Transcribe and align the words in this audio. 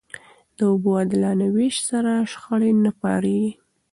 د 0.57 0.59
اوبو 0.71 0.89
عادلانه 0.97 1.47
وېش 1.55 1.75
سره، 1.89 2.11
شخړې 2.31 2.71
نه 2.85 2.91
پارېږي. 3.01 3.51